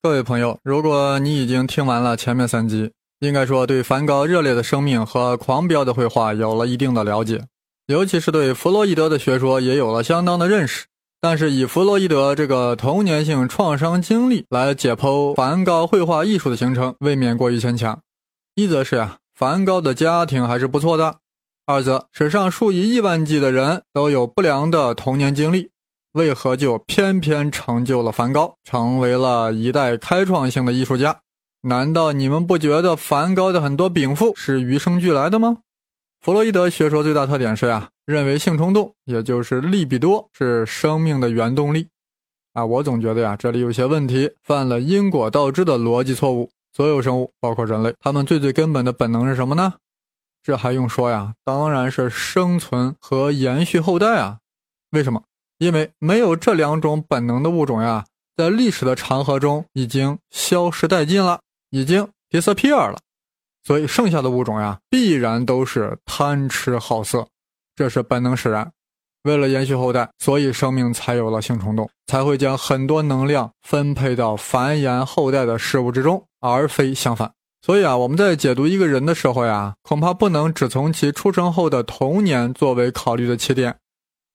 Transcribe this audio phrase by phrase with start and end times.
[0.00, 7.44] 各位朋友，如果你已经听完了前面三集，应该说对梵高热烈的生命和狂飙的绘画有了一定的了解，
[7.88, 10.86] 尤其是对弗洛伊德的学说也有了相当的认识。
[11.20, 17.98] 但是以弗洛伊德这个童年性创伤经历来解剖梵高绘画艺术的形成，未免过于牵强。
[18.54, 21.16] 一则是啊，梵高的家庭还是不错的；
[21.66, 25.70] 二则史上数以亿万计的人都有不良的童年经历。
[26.12, 31.20] 为何就偏偏成就了梵高，成为了一代开创性的艺术家？
[31.62, 35.58] 难道你们不觉得梵高的很多禀赋是与生俱来的吗？
[36.20, 41.88] 弗洛伊德学说最大特点是呀，认为性冲动，也就是利比多，是生命的原动力。
[42.54, 46.50] 啊，我总觉得呀，这里有些问题，犯了因果倒置的逻辑错误。
[46.72, 49.74] 所有生物，包括人类，他们最最根本的本能是什么呢？
[50.42, 51.34] 这还用说呀？
[51.44, 54.38] 当然是生存和延续后代啊！
[54.90, 55.22] 为什么？
[55.58, 58.04] 因为没有这两种本能的物种呀，
[58.36, 61.40] 在历史的长河中已经消失殆尽了，
[61.70, 62.98] 已经 disappear 了，
[63.64, 67.26] 所以剩下的物种呀，必然都是贪吃好色，
[67.74, 68.70] 这是本能使然。
[69.24, 77.30] 为了延续后代，所以生命才有了性冲动，才会将很多能量分配到繁衍后代的事物之中，而非相反。
[77.60, 83.76] 所以啊，我们在解读一个人的时候呀，恐怕不能只从其出生后的童年作为考虑的起点。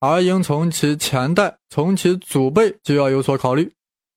[0.06, 3.72] 而应从其前代，从其祖辈就要有所考虑。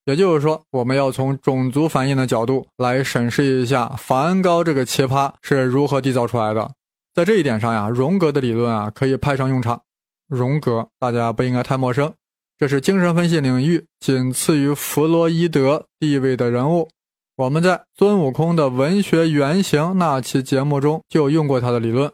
[0.05, 6.73] 也就是说，我们要从种族反应的角度来审视一下梵高这个奇葩是如何缔造出来的。
[7.15, 9.81] 在这一点上呀，荣格的理论啊可以派上用场。
[10.27, 12.13] 荣格大家不应该太陌生，
[12.59, 16.89] 这是精神分析领域仅次于弗洛伊德地位的人物。
[17.37, 22.11] 我们在孙悟空的文学原型那期节目中就用过他的理论。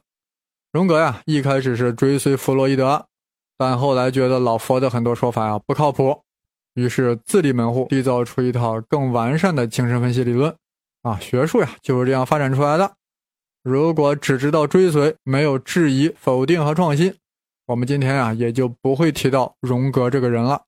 [0.72, 3.06] 荣格呀，一开始是追随弗洛伊德。
[3.56, 6.22] 但后来觉得老佛的很多说法呀不靠谱，
[6.74, 10.54] 于是自立门户，缔造出一套更完善的精神分析理论。
[11.02, 12.92] 啊，学术呀就是这样发展出来的。
[13.62, 17.14] 如果只知道追随，没有质疑、否定和创新，
[17.66, 20.62] 我们今天啊也就不会提到荣格这个人了。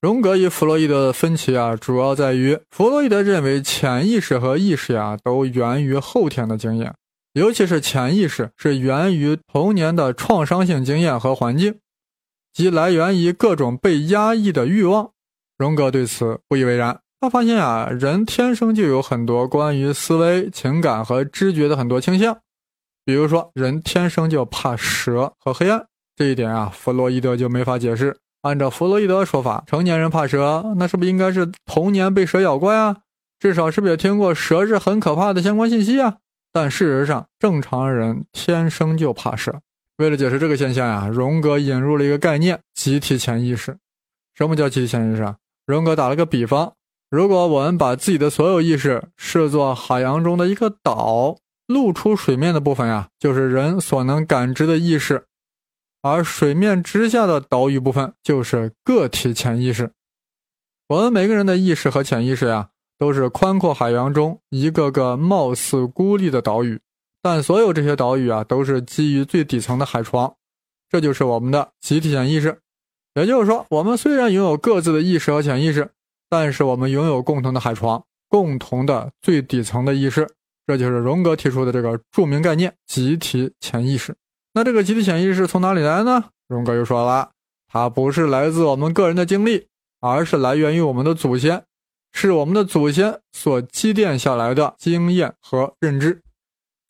[0.00, 6.94] 荣格与弗洛伊德的分歧啊，主要在于弗洛伊德认为潜意识和意识呀都源于后天的经验，
[7.32, 11.78] 尤其是潜意识是源于童年的创伤性经验和环境。
[12.60, 15.12] 即来源于各种被压抑的欲望，
[15.56, 17.00] 荣格对此不以为然。
[17.18, 22.36] 他发现啊，人天生就有很多关于思维、情感和知觉的很多倾向。
[23.02, 28.18] 比如说，人天生就怕蛇和黑暗，这一点啊，弗洛伊德就没法解释。
[28.42, 32.98] 按照弗洛伊德说法，成年人怕蛇，那是不是应该是童年被蛇咬过呀？
[33.38, 36.18] 至少是不是也听过蛇是很可怕的相关信息啊？
[36.52, 39.60] 但事实上，正常人天生就怕蛇。
[40.00, 43.76] 为了解释这个现象呀，荣格引入了一个概念——集体潜意识。
[44.32, 45.36] 什么叫集体潜意识啊？
[45.66, 46.72] 荣格打了个比方：
[47.10, 55.18] 如果我们把自己的所有意识视作海洋中的一个岛，露出水面的部分呀，就是人所能感知的意识；
[56.00, 59.90] 而水面之下的岛屿部分，就是个体潜意识。
[60.88, 66.80] 我们每个人的意识和潜意识呀，都是宽阔海洋中一个个貌似孤立的岛屿。
[67.22, 70.34] 但所有这些岛屿啊，都是基于最底层的海床，
[70.88, 72.58] 这就是我们的集体潜意识。
[73.14, 75.90] 也就是说，我们虽然拥有各自的意识和潜意识，
[76.28, 80.28] 但是我们拥有共同的海床，共同的最底层的意识。
[80.66, 84.14] 这就是荣格提出的这个著名概念——集体潜意识。
[84.52, 86.26] 那这个集体潜意识从哪里来呢？
[86.46, 87.30] 荣格又说了，
[87.66, 89.66] 它不是来自我们个人的经历，
[90.00, 91.64] 而是来源于我们的祖先，
[92.12, 96.22] 是我们的祖先所积淀下来的经验和认知。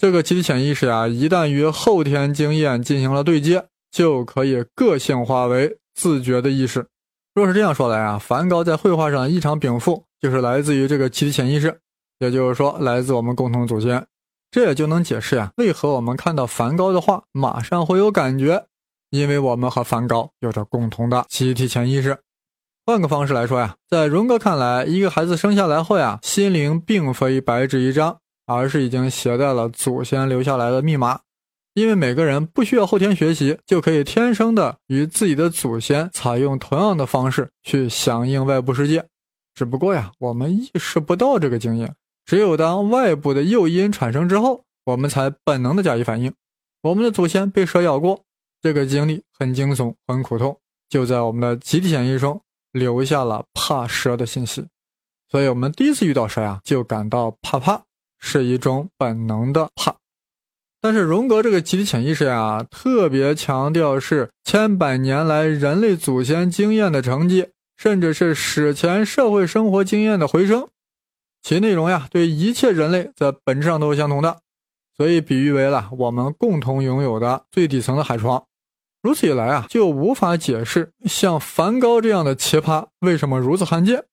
[0.00, 6.86] 这个集体潜意识啊，一旦与后天经验进行了对接，就可以个性化为自觉的意识。
[7.34, 11.78] 若是这样说来啊，梵高在绘画上异常禀赋，就是来自于这个集体潜意识，
[12.18, 14.06] 也就是说，来自我们共同祖先。
[14.50, 18.64] 这也就能解释呀，为何我们看到梵高的画，马上会有感觉，
[19.10, 22.16] 因为我们和梵高有着共同的集体潜意识。
[22.86, 28.16] 换个方式来说呀，在荣格看来，一个孩子生下来后呀，心灵并非白纸一张。
[28.52, 31.20] 而是已经携带了祖先留下来的密码，
[31.74, 39.06] 因为每个人不需要后天学习，就可以天生的与自己的祖先采用同样的方式去响应外部世界。
[39.54, 41.94] 只不过呀，我们意识不到这个经验，
[42.24, 46.32] 只有当外部的诱因产生之后，我们才本能的加以反应。
[46.82, 48.24] 我们的祖先被蛇咬过，
[48.60, 50.58] 这个经历很惊悚、很苦痛，
[50.88, 52.40] 就在我们的集体潜意识中
[52.72, 54.66] 留下了怕蛇的信息。
[55.30, 57.84] 所以，我们第一次遇到蛇呀，就感到怕怕。
[58.20, 59.96] 是一种本能的怕，
[60.80, 70.68] 但是荣格这个集体潜意识呀，特别强调是千百年来人类祖先经验的成绩，甚至是史前社会生活经验的回声。
[71.42, 74.38] 其内容呀，对一切人类在本质上都是相同的，
[74.94, 78.44] 所以比喻为了我们共同拥有的最底层的海床。
[79.02, 84.04] 如此一来啊，就无法解释像梵高这样的奇葩为什么如此罕见。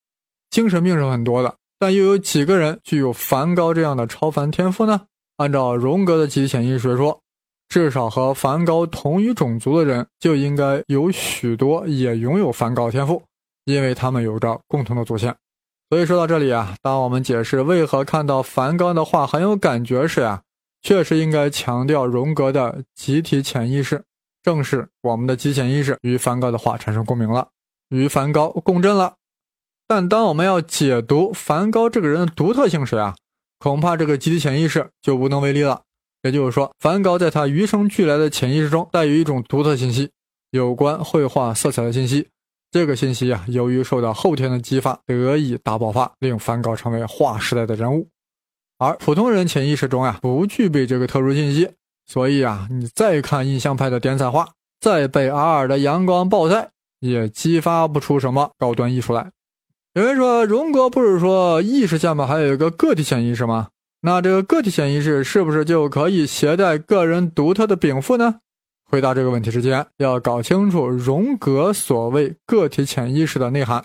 [0.50, 5.02] 精神病是很多的，但又有几个人具有梵高这样的超凡天赋呢？
[5.38, 7.22] 按照荣格的集体潜意识学说，
[7.70, 13.22] 至少和梵高同一种族的人就应该有许多也拥有梵高天赋，
[13.66, 15.36] 因为他们有着共同的祖先。
[15.90, 20.42] 所以说到这里啊，当我们解释为何看到梵高的画很有感觉时啊，
[20.82, 24.04] 确实应该强调荣格的集体潜意识，
[24.42, 27.50] 正是我们的集体潜意识与梵高的画产生共鸣了，
[27.90, 29.17] 与梵高共振了。
[29.88, 33.16] 但当我们要解读梵高这个人的独特性时啊，
[33.58, 35.82] 恐怕这个集体潜意识就无能为力了。
[36.24, 40.10] 也就是说，梵高在他与生俱来的潜意识中带有一种独特信息，
[40.52, 42.28] 有关绘画色彩的信息。
[42.70, 48.10] 这个信息啊，由于受到后天的激发，得以大爆发，令梵高成为划时代的人物。
[48.80, 51.70] 而普通人潜意识中啊，不具备这个特殊信息，
[52.06, 54.50] 所以啊，你再看印象派的点彩画，
[54.82, 59.32] 再被阿尔的阳光暴晒，也激发不出什么高端艺术来。
[59.98, 63.70] 有人说，荣格不是说意识下面还有一个个体潜意识吗？
[64.02, 68.36] 那这个个体潜意识是不是就可以携带个人独特的禀赋呢？
[68.86, 73.84] 回答这个问题之前，要搞清楚荣格所谓个体潜意识的内涵。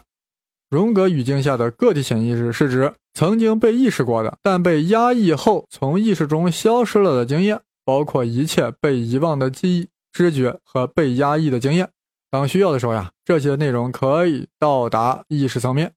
[0.69, 11.89] 荣格语境下的个体潜意识是指曾经被意识过的，但被压抑后从意识中消失了的经验，包括一切被遗忘的记忆、知觉和被压抑的经验。
[12.31, 15.91] 当需要的时候呀，这些内容可以到达意识层面。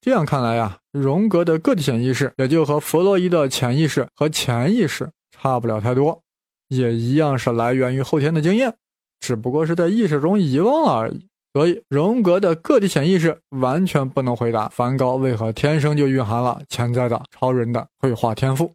[0.00, 6.22] 这样看来呀，荣格的个体潜意识也就和弗洛伊的潜意识和潜意识差不了太多，
[6.68, 8.74] 也一样是来源于后天的经验，
[9.20, 11.26] 只不过是在意识中遗忘了而已。
[11.52, 18.72] 所以，荣格的个体潜意识完全不能回答梵高为何天生就蕴含了潜在的超人的绘画天赋。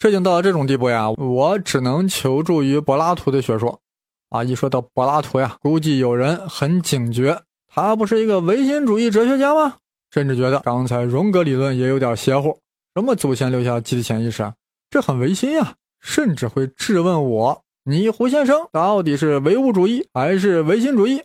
[0.00, 3.80] 事情到了这种地步呀，我只能求助于柏拉图的学说。
[4.28, 7.40] 啊，一说到柏拉图呀，估计有人很警觉，
[7.72, 9.76] 他不是一个唯心主义哲学家吗？
[10.14, 12.56] 甚至觉得刚才荣格理论也有点邪乎，
[12.94, 14.48] 什么祖先留下集体潜意识，
[14.88, 15.74] 这很违心呀！
[16.00, 21.20] 甚至会质问我：你胡先生到底是唯物主义还是唯心主义？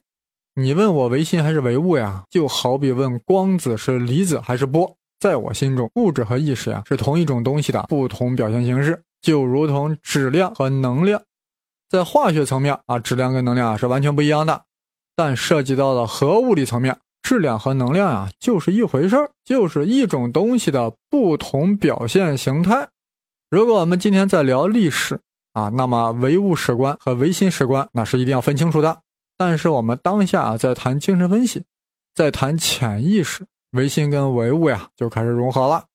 [0.56, 2.24] 你问我唯心还是唯物呀？
[2.32, 4.98] 就好比问光子是离子还是波。
[5.20, 11.22] 在我心中，物质和意识呀是同一种东西的不同表现形式，就如同质量和能量，
[11.88, 14.64] 在化学层面啊，质量跟能量啊是完全不一样的，
[15.16, 16.98] 但涉及到了核物理层面。
[17.30, 22.90] 质量和能量啊，就是一回事儿，就是一种东西的不同表现形态。
[23.52, 25.20] 如果我们今天在聊历史
[25.54, 29.02] 啊，那么唯物史观和唯心史观那是一定要分清楚的。
[29.38, 31.64] 但是我们当下啊，在谈精神分析，
[32.16, 35.86] 在谈潜意识，唯心跟唯物呀就开始融合了。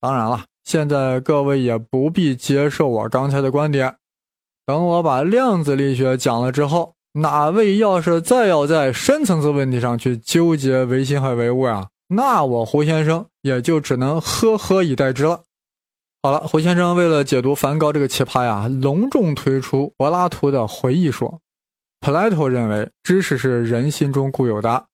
[0.00, 3.96] 当然了，现在各位也不必接受我刚才的观点，
[4.64, 6.94] 等我把量子力学讲了之后。
[7.18, 15.42] 哪位要是再要在深层次问题上去纠结唯心和唯物呀，那我胡先生也就只能呵呵以待之了。
[16.22, 21.40] 好了，胡先生为了解读梵高这个奇葩呀，隆重推出柏拉图的回忆说。
[22.00, 24.84] Plato 认为知识是人心中固有的，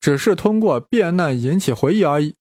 [0.00, 2.36] 只是通过变难引起回忆而已。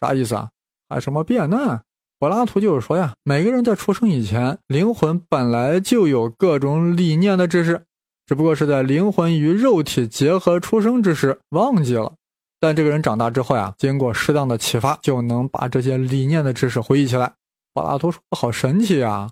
[0.00, 0.50] 啥意思啊？
[0.88, 1.82] 还什么变难？
[2.20, 7.82] 柏拉图就是说呀，每个人在出生以前，灵魂本来就有各种理念的知识。
[8.26, 12.12] 只不过是在灵魂与肉体结合出生之时忘记了，
[12.58, 17.32] 但这个人长大之后呀，经过适当的启发，就能把这些理念的知识回忆起来。
[17.74, 19.28] 柏拉图说：“好神奇呀！”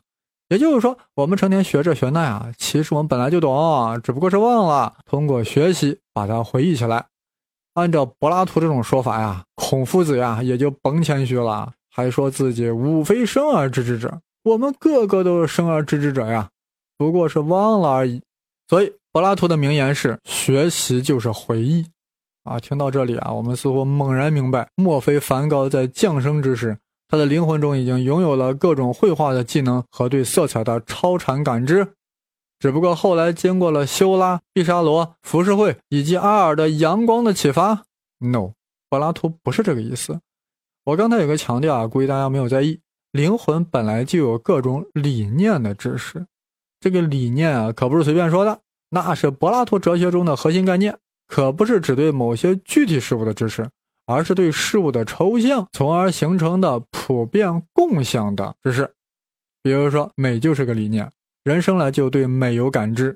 [0.50, 7.06] 也就是说，我们成天学这学那呀，其实我们本来就懂，只不过是忘了，通过学习把它回忆起来。
[7.72, 14.20] 按照柏拉图这种说法呀，孔夫子呀也就甭谦虚了，还说自己无非生而知之者。
[14.42, 16.50] 我们个个都是生而知之者呀，
[16.98, 18.20] 不过是忘了而已。
[18.72, 21.84] 所以，柏拉图的名言是“学习就是回忆”，
[22.42, 31.86] 啊，听到这里啊，我们似乎猛然明白，莫非梵高在降生之时，他的灵魂中已经拥有了各种绘画的技能和对色彩的超常感知，
[32.60, 37.82] 只不过后来经过了修拉、毕沙罗、浮世绘以及阿尔的阳光的启发
[38.20, 38.52] ？No，
[38.88, 40.18] 柏拉图不是这个意思。
[40.84, 46.24] 我刚才有个强调啊，估计大家没有在意，灵魂本来就有各种理念的知识。
[46.82, 48.58] 这个理念啊，可不是随便说的，
[48.90, 50.98] 那是柏拉图哲学中的核心概念，
[51.28, 53.70] 可不是只对某些具体事物的知识，
[54.04, 58.92] 而是对事物的抽象，从而形成的普遍共享的知识。
[59.62, 61.08] 比如说，美就是个理念，
[61.44, 63.12] 人生来就对美有感知；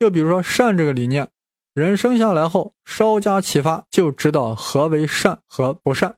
[0.00, 1.28] 又比如说，善这个理念，
[1.72, 6.16] 人生下来后稍加启发，就知道何为善和不善。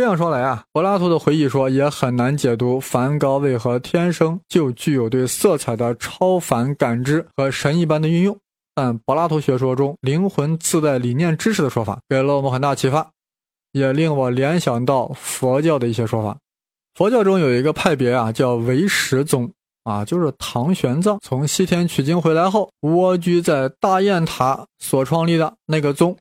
[0.00, 8.34] 这样说来啊，柏拉图的回忆说也很难解读梵高为何天生就具有对色彩的超凡感知和神一般的运用。
[8.74, 13.10] 但柏拉图学说中灵魂自带理念知识的说法给了我们很大启发，
[13.72, 16.38] 也令我联想到佛教的一些说法。
[16.94, 19.52] 佛教中有一个派别啊，叫唯识宗
[19.84, 26.16] 啊，就是唐玄奘从西天取经回来后蜗居在大雁塔所创立的那个宗。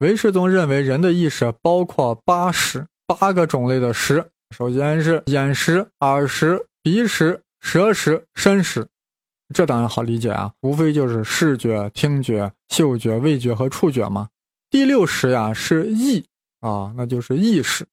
[0.00, 4.24] 唯识宗认为，人的意识包括八识，八个种类的识。
[4.54, 8.86] 首先是眼识、耳识、鼻识、舌识、身识。
[9.54, 14.28] 这当然好理解啊，无非就是视觉、听觉、嗅觉、味觉和触觉嘛。
[14.68, 16.22] 第六识呀是意
[16.60, 17.86] 啊，那就是意识，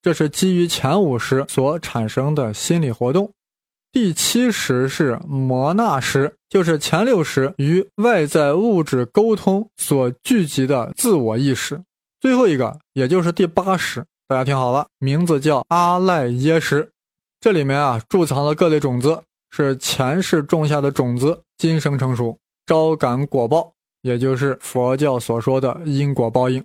[0.00, 3.32] 这是基于前五识所产生的心理活动。
[3.90, 11.82] 第七识是摩纳识，就是前六识与外在物质沟通所聚集的自我意识。
[12.20, 16.88] 最后一个，也就是第八识，大家听好了，名字叫阿赖耶识。
[17.40, 19.20] 这里面啊，贮藏了各类种子，
[19.50, 23.72] 是前世种下的种子，今生成熟，招感果报，
[24.02, 26.64] 也就是佛教所说的因果报应。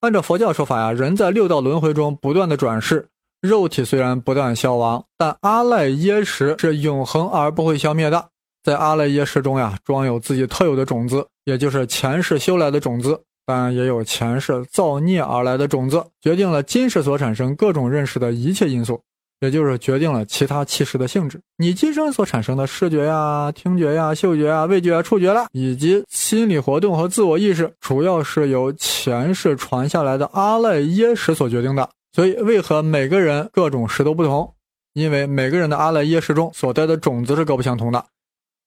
[0.00, 3.06] 按照佛教说法呀，人在六道轮回中不断的转世。
[3.40, 8.30] 肉体虽然不断消亡，但阿赖耶识是永恒而不会消灭的。
[8.64, 19.02] 在阿赖耶识中呀，装有自己特有的种子，也就是前世修来的种子，当然也有前世造孽而来的种子，决定了今世所产生各种认识的一切因素，
[19.40, 21.40] 也就是决定了其他气识的性质。
[21.58, 31.90] 你今生所产生的视觉呀、听觉呀、嗅觉呀、味觉啊、触觉啦，以及心理活动和自我意识，主要是由前世传下来的阿赖耶识所决定的。
[32.12, 34.54] 所以，为何每个人各种识都不同？
[34.92, 38.04] 因为每个人的阿赖耶识中所带的种子是各不相同的。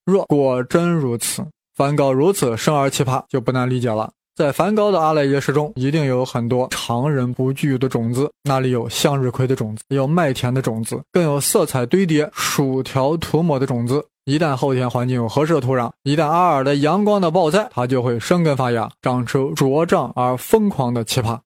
[0.06, 4.12] 若果真如此，梵高如此生而奇葩，就不难理解了。
[4.36, 8.32] 在梵高的阿赖耶识中，一定有很多常人不具有的种子。
[8.44, 14.04] 那里有向日葵的种子，有麦田的种子，更有色彩堆叠、薯条涂抹的种子。
[14.26, 21.40] 一旦后天环境有合适的土壤，一旦阿尔的阳光的暴晒，它就会生根发芽，长出茁壮而疯狂的奇葩。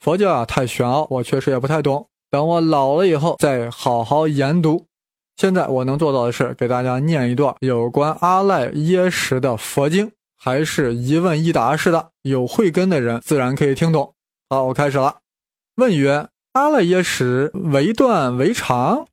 [0.00, 2.06] 佛教啊，太玄奥，我确实也不太懂。
[2.30, 4.84] 等我老了以后再好好研读。
[5.38, 14.14] 现在我能做到的是给大家念一段有关阿赖耶识的佛经，还是一问一答式的，有慧根的人自然可以听懂。
[14.48, 15.18] 好，我开始了。
[15.74, 19.06] 问曰：阿赖耶识为断为长？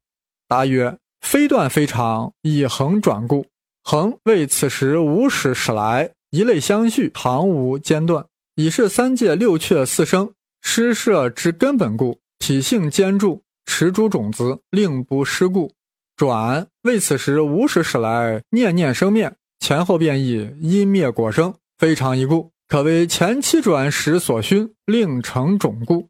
[0.48, 3.46] 答曰：非断非长，以恒转故。
[3.84, 10.32] 恒为此时无始始来，一类相续，常无间断，已是三界六趣四生。
[10.62, 15.72] 施设之根本故，体性坚固，持诸种子，令不失故。
[16.15, 19.32] 转为此时无始始来，念念生灭，
[19.65, 26.07] 前后变异，因灭果生，非常一故，可为前期转时所熏，令成种故。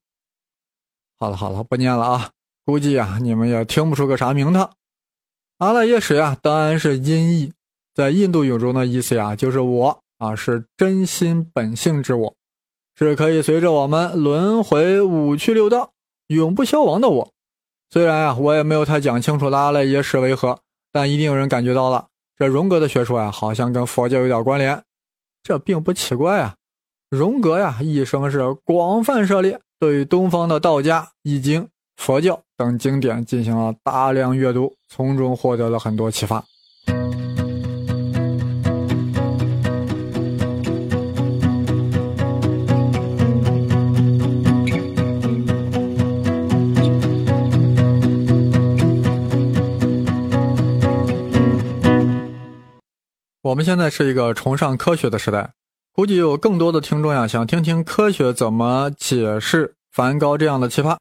[1.17, 2.31] 好了好了，不念了啊，
[2.65, 4.71] 估计啊你们也听不出个啥名堂。
[5.59, 7.53] 阿赖耶识呀，当然是音译，
[7.93, 12.35] 在印度语中的意思呀，就是我啊，是真心本性之我。
[12.97, 15.93] 是可以随着我们轮回五趣六道
[16.27, 17.31] 永不消亡的我。
[17.89, 20.59] 虽然啊，我也没有太讲清楚阿赖耶识为何，
[20.91, 22.07] 但一定有人感觉到了，
[22.37, 24.81] 这荣格的学说呀，好像跟佛教有点关联。
[25.43, 26.55] 这并不奇怪啊，
[27.09, 36.43] 荣格呀，一生是广泛涉猎，对东方的道家、易经、佛教等经典进行了大量阅读，从中获得了很多启发。
[53.55, 55.53] 我们现在是一个崇尚科学的时代，
[55.93, 60.97] 估计有更多的听众呀，想听听科学怎么解释梵高这样的奇葩。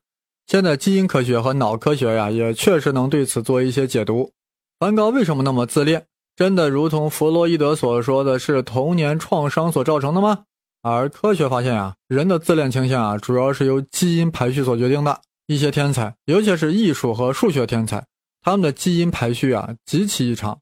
[0.46, 4.30] 现在基因科学和脑科学呀，也确实能对此做一些解读。
[4.78, 6.06] 梵高为什么那么自恋？
[6.36, 10.44] 真的如同弗洛伊德所说的是童年创伤所造成的吗？
[10.80, 15.20] 而科学发现呀，人的自恋倾向啊，主要是由基因排序所决定的。
[15.48, 18.06] 一些天才，尤其是艺术和数学天才，
[18.42, 20.60] 他们的基因排序啊极其异常，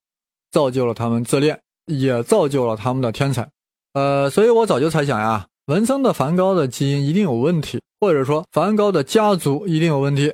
[0.51, 1.61] 造就了他们自恋。
[1.87, 3.49] 也造就了他们的天才，
[3.95, 10.33] 呃，所以我早就猜想呀，文森的梵高的基因一定有问题，或者说梵高的家族一定有问题。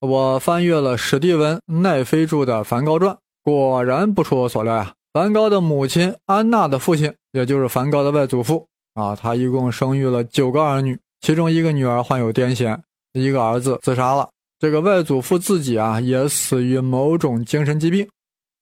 [0.00, 4.92] 我翻阅了史蒂文奈菲著的《梵高传》，果然不出我所料呀。
[5.12, 12.76] 梵高的母亲安娜的父亲，也就是梵高的外祖父啊，他一共生育了九个儿女，其中一个女儿患有癫痫，
[13.12, 14.28] 一个儿子自杀了。
[14.58, 18.08] 这个外祖父自己啊，也死于某种精神疾病。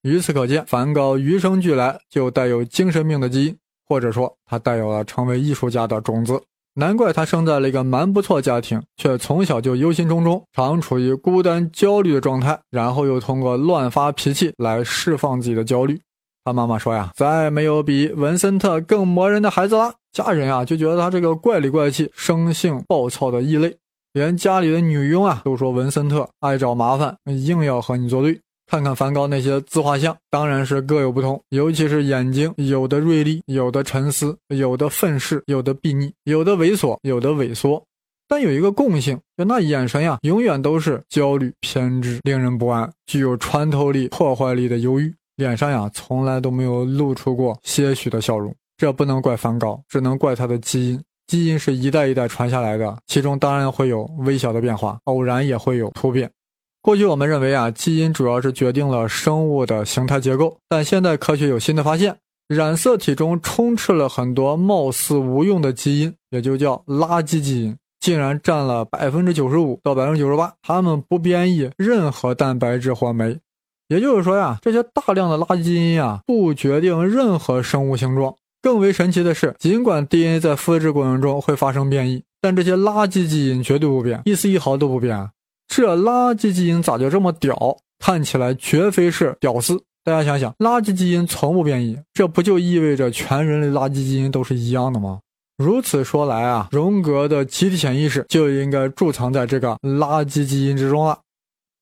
[0.02, 6.40] 由此可见，梵高与生俱来就带有精神病的基因，或者说他带有了成为艺术家的种子。
[6.74, 16.00] 难怪他生在了一个蛮不错家庭，却从小就忧心忡忡，常处于孤单焦虑的状态，然后又通过乱发脾气来释放自己的焦虑。
[16.44, 19.92] 他妈妈说呀，再没有比文森特更磨人的孩子了。
[20.12, 23.76] 家人啊就觉得他这个怪里怪气、生性暴躁的异类，
[24.14, 28.40] 连家里的女佣啊都说文森特爱找麻烦，硬要和你作对。
[28.70, 37.82] 看看梵高那些自画像，当然是各有不同，尤其是眼睛，有的锐利，有的沉思，有的愤世，有的睥睨，有的猥琐，有的萎缩。
[38.28, 45.12] 但有一个共性，就那眼神呀，永远都是焦虑、偏执、令人不安，具有穿透力、破坏力的忧郁。
[45.34, 48.54] 脸上呀，从来都没有露出过些许的笑容。
[48.76, 51.02] 这不能怪梵高，只能怪他的基因。
[51.26, 56.30] 基因是一代一代传下来的，其中当然会有微小的变化，偶然也会有突变。
[56.82, 62.16] 过去我们认为啊，基因主要是决定了生物的形态结构，但现在科学有新的发现，
[62.48, 73.38] 染色体中充斥了很多貌似无用的基因，也就叫垃圾基因，竟然占了百分之九十五到百分之九十八，它们不编译任何蛋白质或酶，
[73.88, 78.34] 也就是说呀，这些大量的垃圾基因呀，不决定任何生物形状。
[78.62, 85.30] 更为神奇的是，尽管 DNA 在复制过程中会发生变异，但这些垃圾基因绝对不变，一丝一毫都不变。
[85.70, 87.78] 这垃圾基因咋就这么屌？
[88.00, 89.80] 看起来绝非是屌丝。
[90.02, 95.20] 大家想想，垃圾基因从不变异，这不就意味着全人类垃圾基因都是一样的吗？
[95.58, 101.16] 如此说来啊，荣格的集体潜意识就应该贮藏在这个垃圾基因之中了。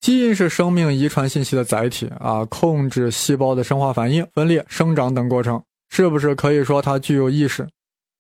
[0.01, 7.67] 基因是生命遗传信息的载体啊，控制细胞的生化反应、分裂、生长等过程，是不是可以说它具有意识？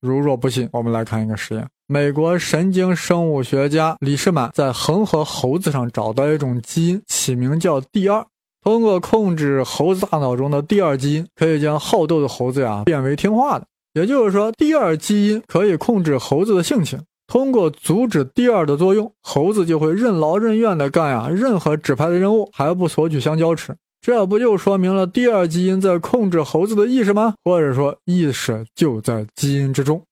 [0.00, 1.66] 如若不信，我们来看一个实验。
[1.86, 8.24] 美国神经生物学家李士满在恒河猴子上找到一种基因，起名叫第二。
[8.62, 13.66] 通过控制猴子大脑中的第二基因，可以将好斗的猴子呀变为听话的。
[13.94, 17.00] 也就是说，第二基因可以控制猴子的性情。
[17.26, 23.74] 通过阻止第二的作用，猴子就会任劳任怨的干呀任何指派的任务，还不索取香蕉吃。
[24.00, 27.34] 这不就说明了第二基因在控制猴子的意识吗？
[27.44, 30.02] 或者说，意识就在基因之中。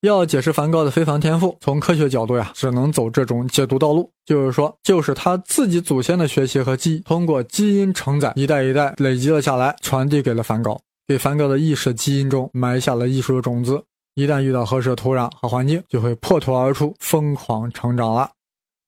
[0.00, 13.82] 要解释梵高的非凡天赋，从科学角度呀，只能走这种解读道路，就是说，就是他自己祖先的学习和记忆，通过基因承载，一代一代累积了下来，传递给了梵高，给梵高的意识基因中埋下了艺术的种子。
[14.14, 18.30] 一旦遇到合适的土壤和环境，就会破土而出，疯狂成长了。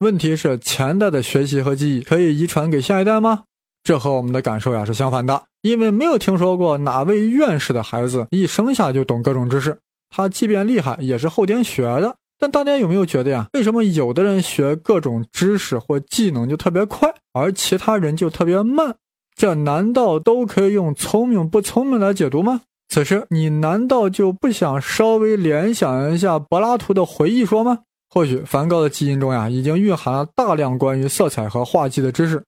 [0.01, 3.45] 问题是，前代的学习和记忆可以遗传给下一代吗？
[3.87, 9.79] 这和我们的感受呀是相反的，因为没有听说过哪位院士的孩子一生下就懂各种知识。
[10.11, 12.17] 他即便厉害，也是后天学的。
[12.37, 13.47] 但大家有没有觉得呀？
[13.53, 18.97] 为什么有的人学各种知识或技能就特别快，而其他人就特别慢？
[19.37, 22.63] 这难道都可以用聪明不聪明来解读吗？
[22.89, 27.79] 此时你难道就不想稍微联想一下柏拉图的回忆说吗？
[28.11, 32.43] 或许梵高的基因中呀，已经蕴含了大量关于色彩和画技的知识。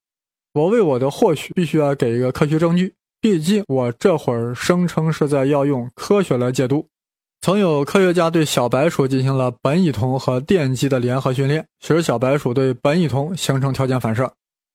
[0.59, 6.85] 我为我的或许必须要给一个科学证据，毕竟我这会儿声称是在要用科学来解读。
[7.41, 14.29] 曾有科学家对小白鼠进行了苯乙酮和电击的联合训练，使小白鼠对苯乙酮形成条件反射。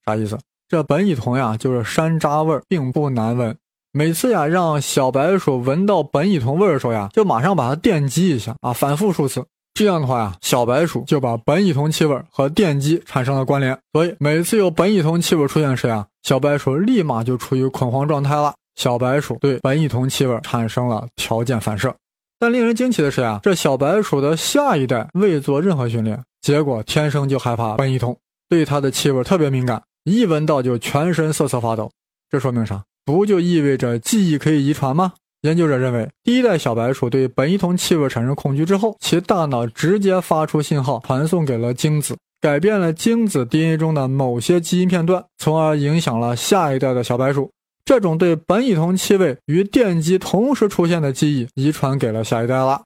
[0.05, 0.39] 啥意思？
[0.69, 3.53] 这苯乙酮呀，就是山楂味儿，并不难闻。
[3.91, 9.45] 每次呀，让小白鼠闻到苯乙酮味儿的时候呀，就马上把它电击一下啊，反复数次。
[9.73, 13.77] 这样的话呀，小白鼠就把苯乙酮气味和电击产生了关联。
[13.91, 18.53] 所以每次有苯乙酮气味出现时呀，小白鼠立马就处于恐慌状态了。
[18.75, 21.95] 小白鼠对苯乙酮气味产生了条件反射。
[22.39, 28.15] 但令人惊奇的是呀，这小白鼠的下一代未做任何训练，结果天生就害怕苯乙酮，
[28.49, 31.89] 对它的气味特别敏感，一闻到就全身瑟瑟发抖。
[32.29, 32.83] 这说明啥？
[33.05, 35.13] 不就意味着记忆可以遗传吗？
[35.43, 47.51] 研究者认为，第一代小白鼠对苯乙酮气味产生恐惧之后，其大脑直接发出信号传送给了精子，改变了精子 DNA 中的某些基因片段，从而影响了下一代的小白鼠。
[47.83, 52.81] 这种对苯乙酮气味与电击同时出现的记忆遗传给了下一代了，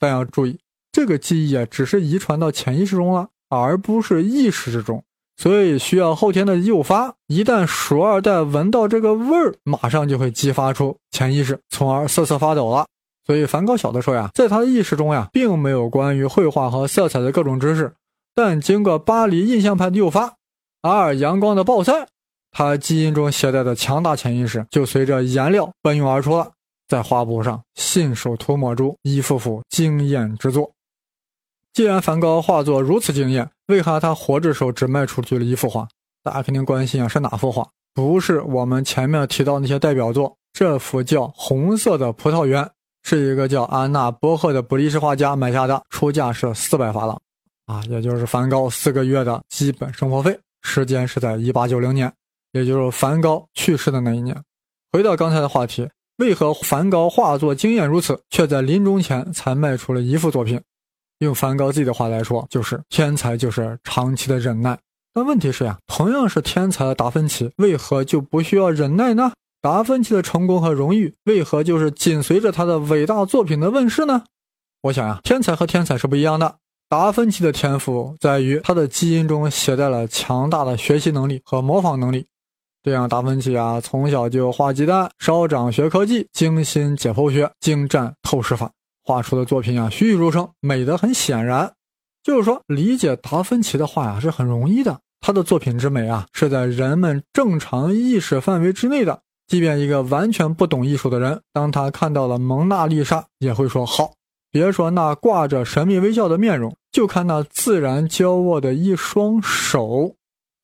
[0.00, 0.58] 但要注意，
[0.90, 5.04] 这个记忆啊只是遗传到潜意识中了，而不是意识之中，
[5.42, 7.12] 所以需要后天的诱发。
[7.26, 12.86] 一旦鼠二代闻到这个味儿，马上就会激发出潜意识，从而瑟瑟发抖了。
[13.26, 17.92] 所以梵高小的时候呀，在他的意识中呀，并没有关于绘画和色彩的各种知识，
[18.36, 20.34] 但经过巴黎印象派的诱发，
[20.82, 22.06] 阿尔阳光的暴晒。
[22.52, 26.52] 他基因中携带的强大潜意识就随着颜料奔涌而出了，
[26.86, 30.70] 在画布上信手涂抹出一幅幅惊艳之作。
[31.72, 35.88] 既然梵高画作如此惊艳，为何他活着时候只卖出去了一幅画？
[36.22, 37.66] 大家肯定关心啊，是哪幅画？
[37.94, 42.62] 不是我们前面提到那些代表作，这幅叫《红色的葡萄园》，
[43.02, 47.18] 是一个叫安娜·波赫的比利时画家买下的，出价是四百法郎，
[47.64, 50.38] 啊，也就是梵高四个月的基本生活费。
[50.60, 52.12] 时间是在一八九零年，
[52.52, 54.36] 也就是梵高去世的那一年。
[54.92, 60.60] 回到刚才的话题，为何梵高画作惊艳如此，却在临终前才卖出了一幅作品？
[61.24, 64.78] 用梵高自己的话来说，就是天才就是长期的忍耐。
[65.14, 69.32] 但问题是呀，同样是天才的达芬奇，为何就不需要忍耐呢？
[69.60, 74.24] 达芬奇的成功和荣誉，为何就是紧随着他的伟大作品的问世呢？
[74.82, 76.56] 我想呀，天才和天才是不一样的。
[76.88, 82.26] 达芬奇的天赋在于他的基因中携带了强大的学习能力和模仿能力。
[82.82, 88.72] 这样，达芬奇啊，从小就画鸡蛋，稍掌学科技，精心解剖学，精湛透视法，
[89.04, 91.72] 画出的作品啊，栩栩如生，美得很显然。
[92.22, 95.00] 就是说，理解达芬奇的画呀是很容易的。
[95.20, 99.20] 他的作品之美啊，是在人们正常意识范围之内的。
[99.48, 104.12] 即便一个完全不懂艺术的人，当他看到了蒙娜丽莎，也会说好。
[104.50, 110.14] 别说那挂着神秘微笑的面容，就看那自然交握的一双手，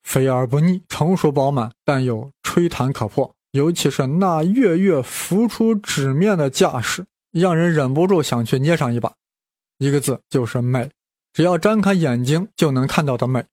[0.03, 3.35] 肥而不腻，成熟饱满，但又吹弹可破。
[3.53, 9.13] 尤其是那跃跃浮出纸面的架势，让人忍不住想去捏上一把。
[9.79, 10.91] 一个字，就是美。
[11.33, 13.45] 只要睁开眼睛就能看到的美，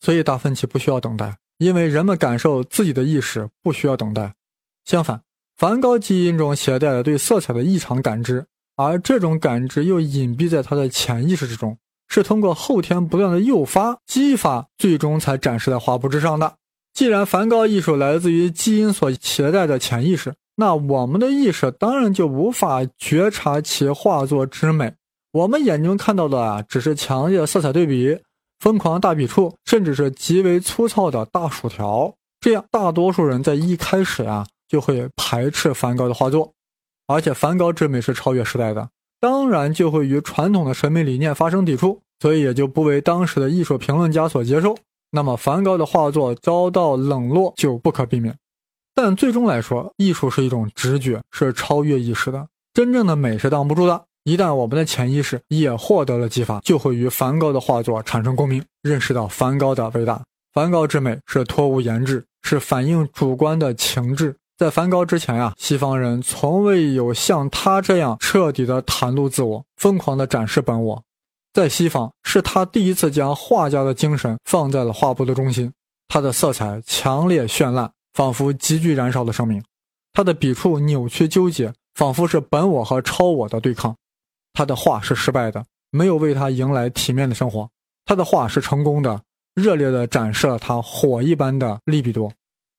[0.00, 4.32] 所以达芬奇不需要等待，因为人们感受自己的意识不需要等待。
[4.84, 5.20] 相反，
[5.56, 11.76] 梵高基因中携带了对色彩的异常感知，而这种感知又隐蔽在他的潜意识之中，
[12.08, 16.54] 是通过后天不断的诱发、激发，最终才展示在画布之上的。
[16.92, 24.92] 既然梵高艺术来自于基因所携带的潜意识，那我们的意识当然就无法觉察其画作之美。
[25.32, 28.18] 我们眼中看到的啊，只是强烈色彩对比、
[28.60, 32.12] 疯狂大笔触，甚至是极为粗糙的大薯条。
[32.40, 36.52] 这样，大多数人在一开始啊，就会排斥梵高的画作，
[37.06, 38.88] 而且梵高之美是超越时代的，
[39.20, 44.76] 当然就会与传统的审美理念发生抵触，所以也就不为当时的艺术评论家所接受。
[45.12, 48.36] 那么，梵高的画作遭到冷落就不可避免。
[48.94, 54.04] 但最终来说，艺术是一种直觉，是超越意识的，真正的美是挡不住的。
[54.24, 60.22] 一旦我们的潜意识也获得了激发，就会与梵高的画作产生共鸣，认识到梵高的伟大。
[60.52, 64.36] 梵高之美是托物言志，是反映主观的情志。
[64.58, 71.02] 在梵高之前呀，西方人从未有像他这样彻底的袒露自我，疯狂的展示本我。
[71.52, 75.72] 在西方，是他第一次将画家的精神放在了画布的中心。
[76.06, 79.60] 他的色彩强烈绚烂，仿佛急剧燃烧的生命；
[80.12, 83.96] 他的笔触扭曲纠结，仿佛是本我和超我的对抗。
[84.52, 87.68] 他的画是失败的，没有为他迎来体面的生活；
[88.04, 89.22] 他的画是成功的，
[89.54, 92.32] 热烈地展示了他火一般的利比多，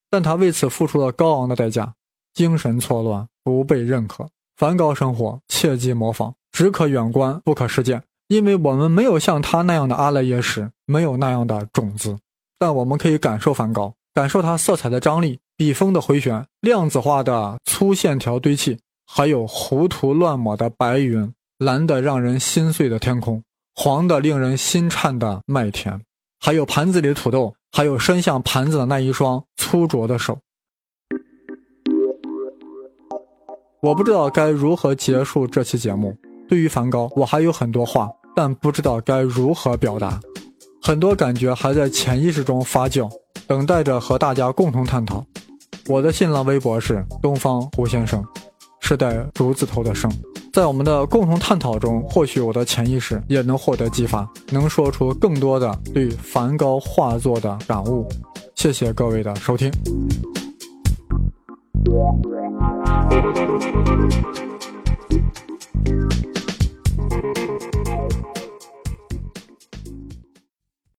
[0.09, 1.95] 但他为此付出了高昂的代价，
[2.33, 4.29] 精神错乱，不被认可。
[4.55, 12.19] 梵高生活切忌模仿，只可远观，不可实践，因为我们没有像他那样的阿赖耶识，没有那样的种子，
[12.59, 21.33] 但我们可以感受梵高，感受它色彩的张力、笔锋的回旋、量子化的粗线条堆砌，还有糊涂乱抹的白云。
[21.59, 23.41] 蓝的让人心碎的天空，
[23.73, 26.01] 黄的令人心颤的麦田，
[26.39, 30.37] 还有盘子里的土豆，还有伸向盘子的那一双粗拙的手。
[33.81, 36.17] 我不知道该如何结束这期节目。
[36.49, 40.19] 对于梵高，我还有很多话，但不知道该如何表达。
[40.81, 43.09] 很多感觉还在潜意识中发酵，
[43.47, 45.23] 等待着和大家共同探讨。
[45.87, 48.23] 我的新浪微博是东方胡先生，
[48.79, 50.11] 是带竹字头的生。
[50.53, 58.07] 在我们的共同探讨中，或许我的潜意识也能获得激发，能说出更多的对梵高画作的感悟。
[58.55, 59.71] 谢谢各位的收听。